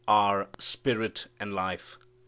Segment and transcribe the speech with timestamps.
[0.07, 1.99] are Spirit and life."